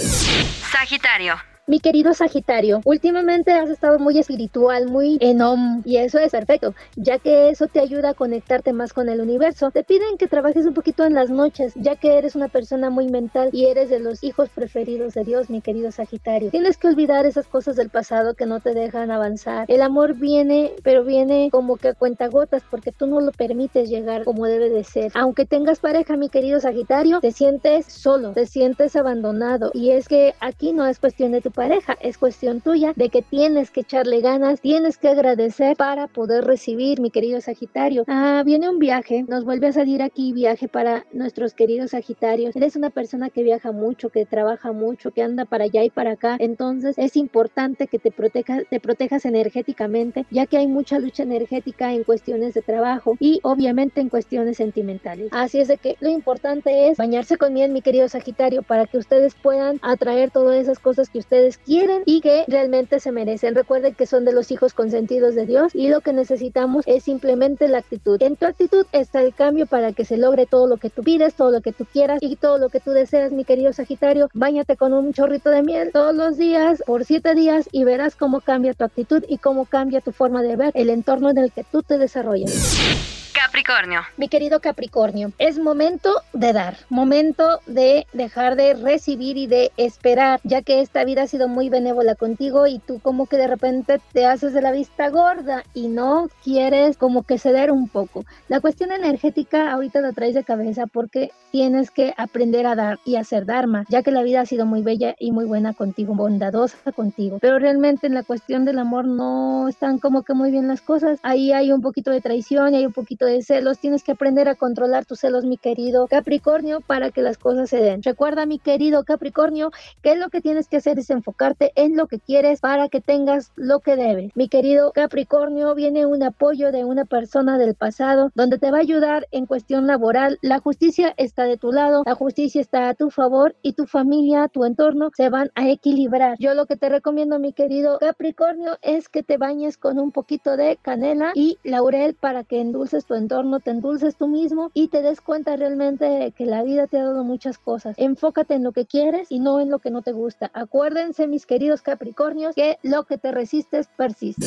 Sagitario. 0.71 1.50
Mi 1.71 1.79
querido 1.79 2.13
Sagitario, 2.15 2.81
últimamente 2.85 3.53
has 3.53 3.71
estado 3.71 4.01
muy 4.01 4.19
espiritual, 4.19 4.89
muy 4.89 5.19
enom, 5.21 5.83
y 5.85 5.99
eso 5.99 6.19
es 6.19 6.33
perfecto, 6.33 6.75
ya 6.97 7.21
que 7.21 7.49
eso 7.49 7.69
te 7.69 7.79
ayuda 7.79 8.11
a 8.11 8.15
conectarte 8.15 8.73
más 8.73 8.93
con 8.93 9.09
el 9.09 9.21
universo. 9.21 9.71
Te 9.71 9.85
piden 9.85 10.19
que 10.19 10.27
trabajes 10.27 10.67
un 10.67 10.75
poquito 10.75 11.05
en 11.05 11.15
las 11.15 11.31
noches, 11.31 11.73
ya 11.77 11.95
que 11.95 12.19
eres 12.19 12.35
una 12.35 12.49
persona 12.49 12.91
muy 12.91 13.07
mental 13.07 13.51
y 13.53 13.67
eres 13.67 13.89
de 13.89 14.01
los 14.01 14.25
hijos 14.25 14.49
preferidos 14.49 15.15
de 15.15 15.23
Dios, 15.23 15.49
mi 15.49 15.61
querido 15.61 15.93
Sagitario. 15.93 16.51
Tienes 16.51 16.77
que 16.77 16.89
olvidar 16.89 17.25
esas 17.25 17.47
cosas 17.47 17.77
del 17.77 17.89
pasado 17.89 18.35
que 18.35 18.47
no 18.47 18.59
te 18.59 18.75
dejan 18.75 19.13
avanzar. 19.13 19.67
El 19.69 19.83
amor 19.83 20.15
viene, 20.15 20.73
pero 20.83 21.05
viene 21.05 21.51
como 21.53 21.77
que 21.77 21.87
a 21.87 21.95
cuentagotas 21.95 22.65
porque 22.69 22.91
tú 22.91 23.07
no 23.07 23.21
lo 23.21 23.31
permites 23.31 23.89
llegar 23.89 24.25
como 24.25 24.47
debe 24.47 24.71
de 24.71 24.83
ser. 24.83 25.13
Aunque 25.15 25.47
tengas 25.47 25.79
pareja, 25.79 26.17
mi 26.17 26.31
querido 26.31 26.59
Sagitario, 26.59 27.21
te 27.21 27.31
sientes 27.31 27.87
solo, 27.87 28.33
te 28.33 28.47
sientes 28.47 28.97
abandonado. 28.97 29.71
Y 29.73 29.91
es 29.91 30.09
que 30.09 30.35
aquí 30.41 30.73
no 30.73 30.85
es 30.85 30.99
cuestión 30.99 31.31
de 31.31 31.41
tu 31.41 31.53
pareja, 31.61 31.99
es 32.01 32.17
cuestión 32.17 32.63
tuya 32.63 32.95
de 32.97 33.11
que 33.11 33.21
tienes 33.21 33.71
que 33.71 33.83
echarle 33.83 34.23
ganas, 34.23 34.63
tienes 34.63 34.97
que 34.97 35.09
agradecer 35.09 35.77
para 35.77 36.07
poder 36.07 36.47
recibir, 36.47 37.03
mi 37.03 37.11
querido 37.11 37.39
Sagitario. 37.43 38.05
Ah, 38.09 38.43
viene 38.47 38.71
un 38.71 38.79
viaje, 38.79 39.27
nos 39.29 39.45
vuelve 39.45 39.67
a 39.67 39.73
salir 39.75 40.01
aquí 40.01 40.33
viaje 40.33 40.69
para 40.69 41.05
nuestros 41.13 41.53
queridos 41.53 41.91
Sagitarios. 41.91 42.57
Eres 42.57 42.77
una 42.77 42.89
persona 42.89 43.29
que 43.29 43.43
viaja 43.43 43.73
mucho, 43.73 44.09
que 44.09 44.25
trabaja 44.25 44.73
mucho, 44.73 45.11
que 45.11 45.23
anda 45.23 45.45
para 45.45 45.65
allá 45.65 45.85
y 45.85 45.91
para 45.91 46.13
acá. 46.13 46.37
Entonces 46.39 46.95
es 46.97 47.15
importante 47.15 47.89
que 47.89 47.99
te, 47.99 48.11
proteja, 48.11 48.63
te 48.65 48.81
protejas 48.81 49.27
energéticamente, 49.27 50.25
ya 50.31 50.47
que 50.47 50.57
hay 50.57 50.67
mucha 50.67 50.99
lucha 50.99 51.25
energética 51.25 51.93
en 51.93 52.05
cuestiones 52.05 52.55
de 52.55 52.63
trabajo 52.63 53.19
y 53.21 53.39
obviamente 53.43 54.01
en 54.01 54.09
cuestiones 54.09 54.57
sentimentales. 54.57 55.29
Así 55.33 55.61
es 55.61 55.69
de 55.69 55.77
que 55.77 55.99
lo 56.01 56.09
importante 56.09 56.89
es 56.89 56.97
bañarse 56.97 57.37
con 57.37 57.53
miel, 57.53 57.71
mi 57.71 57.83
querido 57.83 58.09
Sagitario, 58.09 58.63
para 58.63 58.87
que 58.87 58.97
ustedes 58.97 59.35
puedan 59.35 59.79
atraer 59.83 60.31
todas 60.31 60.57
esas 60.57 60.79
cosas 60.79 61.11
que 61.11 61.19
ustedes 61.19 61.40
quieren 61.65 62.03
y 62.07 62.21
que 62.21 62.45
realmente 62.49 63.01
se 63.01 63.13
merecen. 63.13 63.55
Recuerden 63.55 63.95
que 63.95 64.07
son 64.07 64.25
de 64.25 64.33
los 64.33 64.51
hijos 64.51 64.75
consentidos 64.75 65.35
de 65.35 65.47
Dios 65.47 65.75
y 65.75 65.89
lo 65.89 66.01
que 66.01 66.13
necesitamos 66.13 66.85
es 66.87 67.05
simplemente 67.05 67.69
la 67.69 67.79
actitud. 67.79 68.23
En 68.23 68.37
tu 68.37 68.47
actitud 68.47 68.87
está 68.93 69.23
el 69.23 69.35
cambio 69.35 69.67
para 69.67 69.93
que 69.93 70.05
se 70.05 70.17
logre 70.17 70.47
todo 70.47 70.67
lo 70.67 70.77
que 70.77 70.91
tú 70.91 71.03
pides, 71.03 71.35
todo 71.35 71.51
lo 71.51 71.61
que 71.61 71.73
tú 71.73 71.85
quieras 71.85 72.19
y 72.21 72.37
todo 72.37 72.59
lo 72.59 72.69
que 72.69 72.81
tú 72.81 72.91
deseas, 72.91 73.33
mi 73.33 73.45
querido 73.45 73.73
Sagitario. 73.73 74.29
Báñate 74.35 74.77
con 74.77 74.93
un 74.93 75.13
chorrito 75.13 75.51
de 75.51 75.63
miel 75.63 75.91
todos 75.93 76.15
los 76.15 76.37
días 76.37 76.83
por 76.87 77.05
siete 77.05 77.35
días 77.35 77.69
y 77.73 77.85
verás 77.85 78.17
cómo 78.17 78.41
cambia 78.41 78.75
tu 78.75 78.85
actitud 78.85 79.25
y 79.29 79.39
cómo 79.39 79.65
cambia 79.65 80.01
tu 80.01 80.13
forma 80.13 80.43
de 80.43 80.57
ver 80.57 80.71
el 80.75 80.91
entorno 80.91 81.31
en 81.31 81.39
el 81.39 81.53
que 81.53 81.65
tú 81.65 81.83
te 81.83 81.99
desarrollas. 81.99 83.20
Capricornio. 83.43 84.03
Mi 84.19 84.29
querido 84.29 84.61
Capricornio, 84.61 85.33
es 85.39 85.59
momento 85.59 86.21
de 86.35 86.53
dar, 86.53 86.77
momento 86.91 87.61
de 87.67 88.07
dejar 88.13 88.55
de 88.55 88.75
recibir 88.75 89.39
y 89.39 89.47
de 89.47 89.73
esperar, 89.79 90.41
ya 90.45 90.61
que 90.61 90.83
esta 90.83 91.05
vida 91.05 91.23
ha 91.23 91.27
sido 91.27 91.49
muy 91.49 91.71
benévola 91.71 92.17
contigo 92.17 92.67
y 92.67 92.81
tú 92.81 93.01
como 93.01 93.27
que 93.27 93.39
de 93.39 93.47
repente 93.47 93.99
te 94.13 94.27
haces 94.27 94.53
de 94.53 94.61
la 94.61 94.73
vista 94.73 95.09
gorda 95.09 95.63
y 95.73 95.89
no 95.89 96.29
quieres 96.45 96.99
como 96.99 97.23
que 97.23 97.39
ceder 97.39 97.73
un 97.73 97.89
poco. 97.89 98.27
La 98.49 98.61
cuestión 98.61 98.93
energética 98.93 99.73
ahorita 99.73 100.03
la 100.03 100.13
traes 100.13 100.35
de 100.35 100.45
cabeza 100.45 100.87
porque 100.87 101.31
tienes 101.51 101.91
que 101.91 102.13
aprender 102.19 102.67
a 102.67 102.75
dar 102.75 102.99
y 103.07 103.17
hacer 103.17 103.47
dharma, 103.47 103.85
ya 103.89 104.03
que 104.03 104.11
la 104.11 104.23
vida 104.23 104.43
ha 104.43 104.47
sido 104.47 104.67
muy 104.67 104.83
bella 104.83 105.17
y 105.19 105.33
muy 105.33 105.47
buena 105.47 105.73
contigo, 105.73 106.15
bondadosa 106.15 106.93
contigo, 106.93 107.39
pero 107.41 107.59
realmente 107.59 108.07
en 108.07 108.15
la 108.15 108.23
cuestión 108.23 108.67
del 108.67 108.79
amor 108.79 109.07
no 109.07 109.67
están 109.69 109.99
como 109.99 110.25
que 110.25 110.35
muy 110.35 110.51
bien 110.51 110.69
las 110.69 110.83
cosas. 110.83 111.19
Ahí 111.23 111.53
hay 111.53 111.73
un 111.73 111.81
poquito 111.81 112.11
de 112.11 112.21
traición 112.21 112.75
y 112.75 112.77
hay 112.77 112.87
un 112.87 112.93
poquito 112.93 113.25
de 113.25 113.30
celos, 113.43 113.79
tienes 113.79 114.03
que 114.03 114.13
aprender 114.13 114.49
a 114.49 114.55
controlar 114.55 115.05
tus 115.05 115.21
celos, 115.21 115.45
mi 115.45 115.57
querido 115.57 116.07
Capricornio, 116.07 116.81
para 116.81 117.11
que 117.11 117.23
las 117.23 117.39
cosas 117.39 117.71
se 117.71 117.79
den. 117.79 118.03
Recuerda, 118.03 118.47
mi 118.47 118.59
querido 118.59 119.05
Capricornio, 119.05 119.71
que 120.03 120.17
lo 120.17 120.29
que 120.29 120.41
tienes 120.41 120.69
que 120.69 120.79
hacer 120.79 120.99
es 120.99 121.11
enfocarte 121.11 121.73
en 121.75 121.97
lo 121.97 122.07
que 122.07 122.19
quieres 122.19 122.61
para 122.61 122.89
que 122.89 123.01
tengas 123.01 123.53
lo 123.57 123.81
que 123.81 123.97
debes. 123.97 124.33
Mi 124.35 124.49
querido 124.49 124.93
Capricornio, 124.93 125.75
viene 125.75 126.07
un 126.07 126.23
apoyo 126.23 126.73
de 126.73 126.85
una 126.85 127.05
persona 127.05 127.59
del 127.59 127.75
pasado 127.75 128.31
donde 128.35 128.59
te 128.59 128.71
va 128.71 128.79
a 128.79 128.81
ayudar 128.81 129.27
en 129.31 129.47
cuestión 129.47 129.87
laboral. 129.87 130.39
La 130.43 130.59
justicia 130.59 131.15
está 131.17 131.45
de 131.45 131.57
tu 131.57 131.73
lado, 131.73 132.03
la 132.05 132.15
justicia 132.15 132.61
está 132.61 132.89
a 132.89 132.95
tu 132.95 133.11
favor 133.11 133.55
y 133.63 133.73
tu 133.73 133.87
familia, 133.87 134.49
tu 134.49 134.65
entorno 134.65 135.11
se 135.15 135.29
van 135.29 135.51
a 135.55 135.69
equilibrar. 135.69 136.37
Yo 136.39 136.55
lo 136.55 136.67
que 136.67 136.77
te 136.77 136.89
recomiendo, 136.89 137.39
mi 137.39 137.53
querido 137.53 137.99
Capricornio, 137.99 138.79
es 138.83 139.09
que 139.09 139.23
te 139.23 139.37
bañes 139.37 139.77
con 139.77 139.99
un 139.99 140.13
poquito 140.13 140.57
de 140.57 140.79
canela 140.83 141.33
y 141.35 141.59
laurel 141.65 142.15
para 142.15 142.45
que 142.45 142.61
endulces 142.61 143.05
tu 143.05 143.15
entorno, 143.21 143.61
te 143.61 143.71
endulces 143.71 144.17
tú 144.17 144.27
mismo 144.27 144.71
y 144.75 144.89
te 144.89 145.03
des 145.03 145.21
cuenta 145.21 145.57
realmente 145.57 146.33
que 146.37 146.47
la 146.47 146.63
vida 146.63 146.87
te 146.87 146.99
ha 146.99 147.05
dado 147.05 147.25
muchas 147.25 147.59
cosas. 147.59 147.95
Enfócate 147.99 148.55
en 148.55 148.65
lo 148.65 148.73
que 148.73 148.87
quieres 148.87 149.31
y 149.31 149.39
no 149.39 149.61
en 149.61 149.71
lo 149.71 149.79
que 149.79 149.91
no 149.91 150.03
te 150.03 150.13
gusta. 150.13 150.51
Acuérdense, 150.55 151.27
mis 151.27 151.47
queridos 151.47 151.83
Capricornios, 151.83 152.55
que 152.55 152.79
lo 152.83 153.05
que 153.05 153.19
te 153.19 153.31
resistes 153.31 153.89
persiste. 153.97 154.47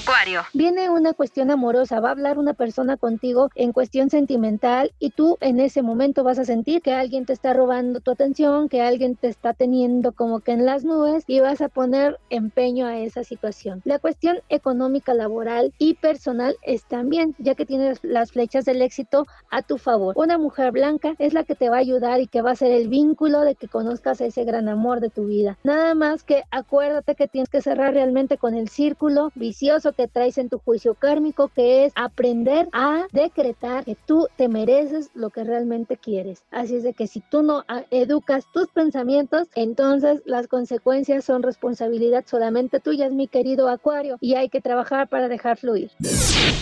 Acuario. 0.00 0.42
Viene 0.54 0.90
una 0.90 1.12
cuestión 1.12 1.50
amorosa, 1.50 2.00
va 2.00 2.08
a 2.08 2.12
hablar 2.12 2.38
una 2.38 2.54
persona 2.54 2.96
contigo 2.96 3.50
en 3.54 3.72
cuestión 3.72 4.10
sentimental 4.10 4.92
y 4.98 5.10
tú 5.10 5.38
en 5.40 5.60
ese 5.60 5.82
momento 5.82 6.24
vas 6.24 6.38
a 6.38 6.44
sentir 6.44 6.82
que 6.82 6.92
alguien 6.92 7.26
te 7.26 7.32
está 7.32 7.52
robando 7.52 8.00
tu 8.00 8.10
atención, 8.10 8.68
que 8.68 8.82
alguien 8.82 9.16
te 9.16 9.28
está 9.28 9.54
teniendo 9.54 10.12
como 10.12 10.40
que 10.40 10.52
en 10.52 10.66
las 10.66 10.84
nubes 10.84 11.24
y 11.26 11.40
vas 11.40 11.60
a 11.60 11.68
poner 11.68 12.18
empeño 12.30 12.86
a 12.86 12.98
esa 12.98 13.24
situación. 13.24 13.80
La 13.84 13.98
cuestión 13.98 14.38
económica, 14.48 15.14
laboral 15.14 15.72
y 15.78 15.94
personal 15.94 16.56
es 16.62 16.84
también, 16.84 17.34
ya 17.38 17.54
que 17.54 17.66
tienes 17.66 18.01
las 18.02 18.32
flechas 18.32 18.64
del 18.64 18.82
éxito 18.82 19.26
a 19.50 19.62
tu 19.62 19.78
favor. 19.78 20.14
Una 20.16 20.38
mujer 20.38 20.72
blanca 20.72 21.14
es 21.18 21.32
la 21.32 21.44
que 21.44 21.54
te 21.54 21.68
va 21.68 21.76
a 21.76 21.80
ayudar 21.80 22.20
y 22.20 22.26
que 22.26 22.42
va 22.42 22.52
a 22.52 22.56
ser 22.56 22.72
el 22.72 22.88
vínculo 22.88 23.40
de 23.40 23.54
que 23.54 23.68
conozcas 23.68 24.20
ese 24.20 24.44
gran 24.44 24.68
amor 24.68 25.00
de 25.00 25.10
tu 25.10 25.26
vida. 25.26 25.58
Nada 25.64 25.94
más 25.94 26.22
que 26.22 26.44
acuérdate 26.50 27.14
que 27.14 27.28
tienes 27.28 27.48
que 27.48 27.62
cerrar 27.62 27.94
realmente 27.94 28.38
con 28.38 28.54
el 28.54 28.68
círculo 28.68 29.30
vicioso 29.34 29.92
que 29.92 30.08
traes 30.08 30.38
en 30.38 30.48
tu 30.48 30.58
juicio 30.58 30.94
kármico, 30.94 31.48
que 31.48 31.84
es 31.84 31.92
aprender 31.96 32.68
a 32.72 33.06
decretar 33.12 33.84
que 33.84 33.96
tú 34.06 34.28
te 34.36 34.48
mereces 34.48 35.10
lo 35.14 35.30
que 35.30 35.44
realmente 35.44 35.96
quieres. 35.96 36.44
Así 36.50 36.76
es 36.76 36.82
de 36.82 36.94
que 36.94 37.06
si 37.06 37.20
tú 37.20 37.42
no 37.42 37.64
ah, 37.68 37.84
educas 37.90 38.44
tus 38.52 38.68
pensamientos, 38.68 39.48
entonces 39.54 40.22
las 40.24 40.48
consecuencias 40.48 41.24
son 41.24 41.42
responsabilidad 41.42 42.24
solamente 42.26 42.80
tuya, 42.80 43.08
mi 43.10 43.28
querido 43.28 43.68
Acuario, 43.68 44.18
y 44.20 44.34
hay 44.34 44.48
que 44.48 44.60
trabajar 44.60 45.08
para 45.08 45.28
dejar 45.28 45.56
fluir. 45.56 45.90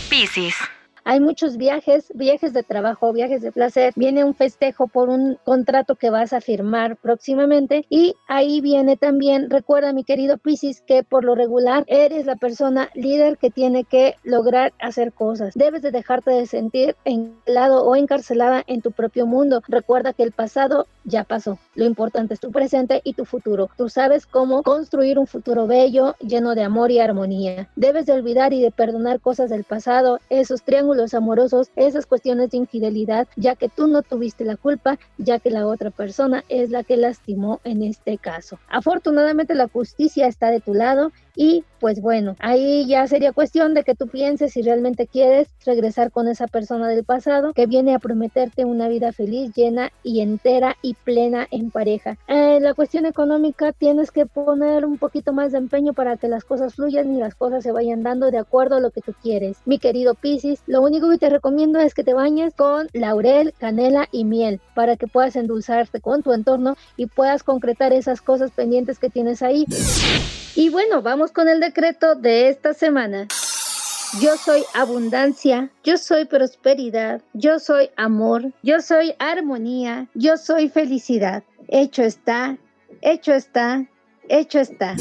Piscis. 0.08 0.54
Hay 1.04 1.20
muchos 1.20 1.56
viajes, 1.56 2.12
viajes 2.14 2.52
de 2.52 2.62
trabajo, 2.62 3.12
viajes 3.12 3.42
de 3.42 3.52
placer. 3.52 3.92
Viene 3.96 4.24
un 4.24 4.34
festejo 4.34 4.86
por 4.86 5.08
un 5.08 5.38
contrato 5.44 5.96
que 5.96 6.10
vas 6.10 6.32
a 6.32 6.40
firmar 6.40 6.96
próximamente. 6.96 7.86
Y 7.88 8.14
ahí 8.28 8.60
viene 8.60 8.96
también, 8.96 9.50
recuerda 9.50 9.92
mi 9.92 10.04
querido 10.04 10.38
Piscis, 10.38 10.82
que 10.82 11.02
por 11.02 11.24
lo 11.24 11.34
regular 11.34 11.84
eres 11.86 12.26
la 12.26 12.36
persona 12.36 12.90
líder 12.94 13.38
que 13.38 13.50
tiene 13.50 13.84
que 13.84 14.16
lograr 14.24 14.72
hacer 14.80 15.12
cosas. 15.12 15.54
Debes 15.54 15.82
de 15.82 15.90
dejarte 15.90 16.30
de 16.30 16.46
sentir 16.46 16.96
encarcelado 17.04 17.84
o 17.84 17.96
encarcelada 17.96 18.62
en 18.66 18.82
tu 18.82 18.92
propio 18.92 19.26
mundo. 19.26 19.62
Recuerda 19.68 20.12
que 20.12 20.22
el 20.22 20.32
pasado 20.32 20.86
ya 21.04 21.24
pasó. 21.24 21.58
Lo 21.74 21.84
importante 21.84 22.34
es 22.34 22.40
tu 22.40 22.50
presente 22.50 23.00
y 23.04 23.14
tu 23.14 23.24
futuro. 23.24 23.70
Tú 23.76 23.88
sabes 23.88 24.26
cómo 24.26 24.62
construir 24.62 25.18
un 25.18 25.26
futuro 25.26 25.66
bello, 25.66 26.14
lleno 26.20 26.54
de 26.54 26.62
amor 26.62 26.90
y 26.90 27.00
armonía. 27.00 27.68
Debes 27.76 28.06
de 28.06 28.12
olvidar 28.12 28.52
y 28.52 28.60
de 28.60 28.70
perdonar 28.70 29.20
cosas 29.20 29.50
del 29.50 29.64
pasado, 29.64 30.20
esos 30.28 30.62
triángulos 30.62 30.89
amorosos, 31.14 31.70
esas 31.76 32.06
cuestiones 32.06 32.50
de 32.50 32.58
infidelidad, 32.58 33.28
ya 33.36 33.54
que 33.54 33.68
tú 33.68 33.86
no 33.86 34.02
tuviste 34.02 34.44
la 34.44 34.56
culpa, 34.56 34.98
ya 35.18 35.38
que 35.38 35.50
la 35.50 35.66
otra 35.66 35.90
persona 35.90 36.44
es 36.48 36.70
la 36.70 36.82
que 36.84 36.96
lastimó 36.96 37.60
en 37.64 37.82
este 37.82 38.18
caso. 38.18 38.58
Afortunadamente 38.68 39.54
la 39.54 39.68
justicia 39.68 40.26
está 40.26 40.50
de 40.50 40.60
tu 40.60 40.74
lado 40.74 41.12
y 41.36 41.64
pues 41.80 42.02
bueno, 42.02 42.36
ahí 42.40 42.86
ya 42.86 43.06
sería 43.06 43.32
cuestión 43.32 43.72
de 43.72 43.84
que 43.84 43.94
tú 43.94 44.06
pienses 44.06 44.52
si 44.52 44.60
realmente 44.60 45.06
quieres 45.06 45.48
regresar 45.64 46.10
con 46.10 46.28
esa 46.28 46.46
persona 46.46 46.88
del 46.88 47.04
pasado 47.04 47.54
que 47.54 47.66
viene 47.66 47.94
a 47.94 47.98
prometerte 47.98 48.66
una 48.66 48.88
vida 48.88 49.12
feliz, 49.12 49.52
llena 49.54 49.90
y 50.02 50.20
entera 50.20 50.76
y 50.82 50.94
plena 50.94 51.46
en 51.50 51.70
pareja. 51.70 52.18
En 52.28 52.62
la 52.62 52.74
cuestión 52.74 53.06
económica 53.06 53.72
tienes 53.72 54.10
que 54.10 54.26
poner 54.26 54.84
un 54.84 54.98
poquito 54.98 55.32
más 55.32 55.52
de 55.52 55.58
empeño 55.58 55.94
para 55.94 56.18
que 56.18 56.28
las 56.28 56.44
cosas 56.44 56.74
fluyan 56.74 57.14
y 57.14 57.18
las 57.18 57.34
cosas 57.34 57.62
se 57.62 57.72
vayan 57.72 58.02
dando 58.02 58.30
de 58.30 58.38
acuerdo 58.38 58.76
a 58.76 58.80
lo 58.80 58.90
que 58.90 59.00
tú 59.00 59.14
quieres. 59.22 59.56
Mi 59.64 59.78
querido 59.78 60.14
Piscis, 60.14 60.62
lo 60.80 60.86
único 60.86 61.10
que 61.10 61.18
te 61.18 61.28
recomiendo 61.28 61.78
es 61.78 61.92
que 61.92 62.04
te 62.04 62.14
bañes 62.14 62.54
con 62.54 62.88
laurel, 62.94 63.52
canela 63.58 64.08
y 64.12 64.24
miel 64.24 64.62
para 64.74 64.96
que 64.96 65.06
puedas 65.06 65.36
endulzarte 65.36 66.00
con 66.00 66.22
tu 66.22 66.32
entorno 66.32 66.74
y 66.96 67.04
puedas 67.04 67.42
concretar 67.42 67.92
esas 67.92 68.22
cosas 68.22 68.50
pendientes 68.50 68.98
que 68.98 69.10
tienes 69.10 69.42
ahí. 69.42 69.66
Y 70.54 70.70
bueno, 70.70 71.02
vamos 71.02 71.32
con 71.32 71.50
el 71.50 71.60
decreto 71.60 72.14
de 72.14 72.48
esta 72.48 72.72
semana. 72.72 73.28
Yo 74.22 74.38
soy 74.38 74.64
abundancia, 74.72 75.70
yo 75.84 75.98
soy 75.98 76.24
prosperidad, 76.24 77.20
yo 77.34 77.58
soy 77.58 77.90
amor, 77.98 78.54
yo 78.62 78.80
soy 78.80 79.14
armonía, 79.18 80.08
yo 80.14 80.38
soy 80.38 80.70
felicidad. 80.70 81.42
Hecho 81.68 82.04
está, 82.04 82.56
hecho 83.02 83.34
está, 83.34 83.84
hecho 84.30 84.60
está. 84.60 84.96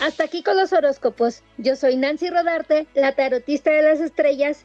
Hasta 0.00 0.24
aquí 0.24 0.42
con 0.42 0.56
los 0.56 0.72
horóscopos. 0.72 1.42
Yo 1.56 1.74
soy 1.74 1.96
Nancy 1.96 2.30
Rodarte, 2.30 2.86
la 2.94 3.12
tarotista 3.16 3.70
de 3.70 3.82
las 3.82 4.00
estrellas, 4.00 4.64